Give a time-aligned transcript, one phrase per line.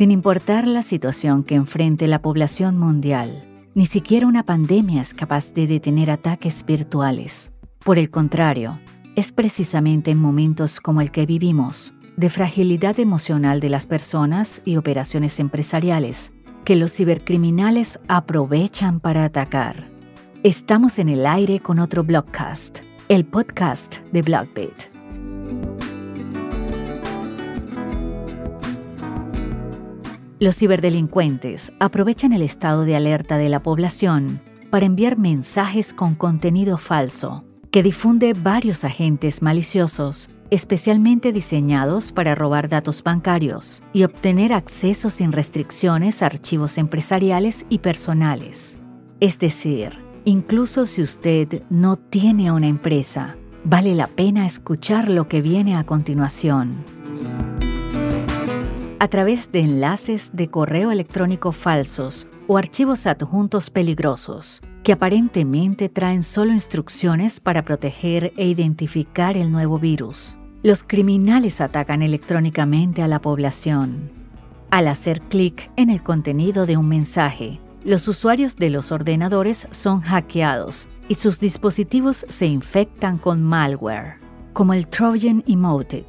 [0.00, 5.52] Sin importar la situación que enfrente la población mundial, ni siquiera una pandemia es capaz
[5.52, 7.52] de detener ataques virtuales.
[7.84, 8.78] Por el contrario,
[9.14, 14.78] es precisamente en momentos como el que vivimos, de fragilidad emocional de las personas y
[14.78, 16.32] operaciones empresariales,
[16.64, 19.90] que los cibercriminales aprovechan para atacar.
[20.42, 22.78] Estamos en el aire con otro blogcast,
[23.10, 24.99] el podcast de Blockbit.
[30.40, 34.40] Los ciberdelincuentes aprovechan el estado de alerta de la población
[34.70, 42.70] para enviar mensajes con contenido falso que difunde varios agentes maliciosos, especialmente diseñados para robar
[42.70, 48.78] datos bancarios y obtener acceso sin restricciones a archivos empresariales y personales.
[49.20, 55.42] Es decir, incluso si usted no tiene una empresa, vale la pena escuchar lo que
[55.42, 56.82] viene a continuación
[59.00, 66.22] a través de enlaces de correo electrónico falsos o archivos adjuntos peligrosos que aparentemente traen
[66.22, 70.36] solo instrucciones para proteger e identificar el nuevo virus.
[70.62, 74.10] Los criminales atacan electrónicamente a la población.
[74.70, 80.02] Al hacer clic en el contenido de un mensaje, los usuarios de los ordenadores son
[80.02, 84.18] hackeados y sus dispositivos se infectan con malware,
[84.52, 86.04] como el Trojan Emoted,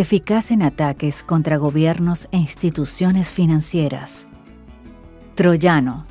[0.00, 4.26] eficaz en ataques contra gobiernos e instituciones financieras.
[5.34, 6.06] Troyano,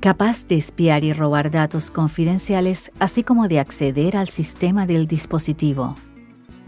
[0.00, 5.96] capaz de espiar y robar datos confidenciales, así como de acceder al sistema del dispositivo.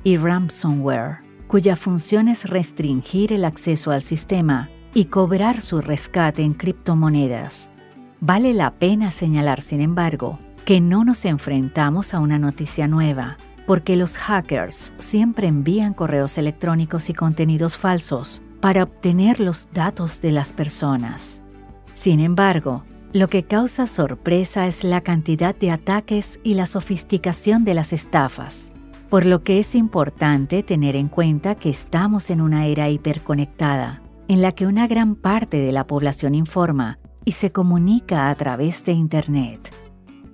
[0.05, 6.55] Y ransomware, cuya función es restringir el acceso al sistema y cobrar su rescate en
[6.55, 7.71] criptomonedas.
[8.21, 13.97] Vale la pena señalar, sin embargo, que no nos enfrentamos a una noticia nueva, porque
[13.97, 20.53] los hackers siempre envían correos electrónicos y contenidos falsos para obtener los datos de las
[20.53, 21.43] personas.
[21.93, 27.75] Sin embargo, lo que causa sorpresa es la cantidad de ataques y la sofisticación de
[27.75, 28.73] las estafas,
[29.09, 34.43] por lo que es importante tener en cuenta que estamos en una era hiperconectada, en
[34.43, 38.93] la que una gran parte de la población informa y se comunica a través de
[38.93, 39.75] Internet.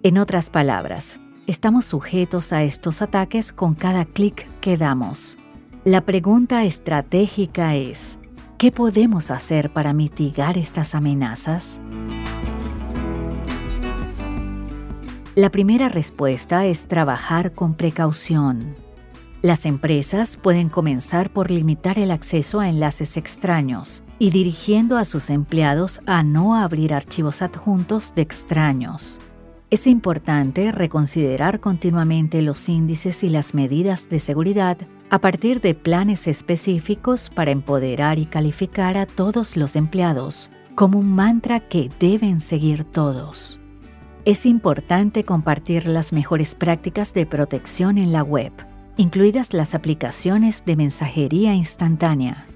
[0.03, 5.36] En otras palabras, estamos sujetos a estos ataques con cada clic que damos.
[5.84, 8.19] La pregunta estratégica es,
[8.58, 11.80] ¿qué podemos hacer para mitigar estas amenazas?
[15.34, 18.76] La primera respuesta es trabajar con precaución.
[19.41, 25.30] Las empresas pueden comenzar por limitar el acceso a enlaces extraños y dirigiendo a sus
[25.30, 29.19] empleados a no abrir archivos adjuntos de extraños.
[29.72, 34.77] Es importante reconsiderar continuamente los índices y las medidas de seguridad
[35.09, 41.15] a partir de planes específicos para empoderar y calificar a todos los empleados como un
[41.15, 43.60] mantra que deben seguir todos.
[44.27, 48.53] Es importante compartir las mejores prácticas de protección en la web,
[48.99, 52.47] incluidas las aplicaciones de mensajería instantánea.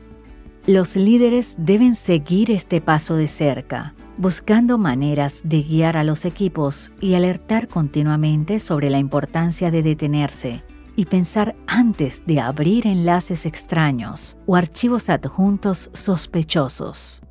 [0.67, 6.91] Los líderes deben seguir este paso de cerca buscando maneras de guiar a los equipos
[7.01, 10.65] y alertar continuamente sobre la importancia de detenerse
[10.97, 17.23] y pensar antes de abrir enlaces extraños o archivos adjuntos sospechosos.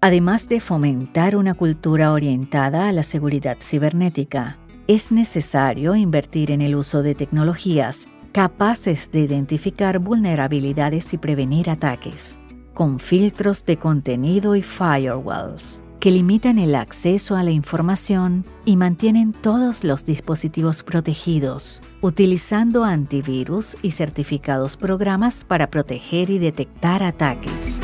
[0.00, 6.74] Además de fomentar una cultura orientada a la seguridad cibernética, es necesario invertir en el
[6.74, 12.38] uso de tecnologías capaces de identificar vulnerabilidades y prevenir ataques,
[12.74, 19.32] con filtros de contenido y firewalls que limitan el acceso a la información y mantienen
[19.32, 27.78] todos los dispositivos protegidos, utilizando antivirus y certificados programas para proteger y detectar ataques.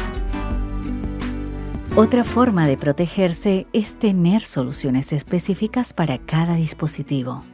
[1.95, 7.45] Otra forma de protegerse es tener soluciones específicas para cada dispositivo.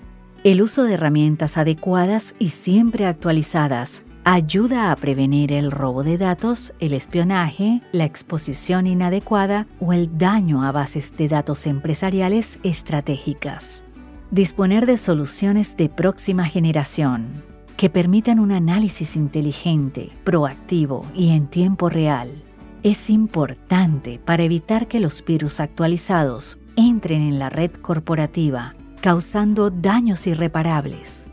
[0.44, 6.72] El uso de herramientas adecuadas y siempre actualizadas ayuda a prevenir el robo de datos,
[6.80, 13.84] el espionaje, la exposición inadecuada o el daño a bases de datos empresariales estratégicas.
[14.30, 17.44] Disponer de soluciones de próxima generación
[17.76, 22.30] que permitan un análisis inteligente, proactivo y en tiempo real
[22.82, 30.26] es importante para evitar que los virus actualizados entren en la red corporativa, causando daños
[30.26, 31.28] irreparables.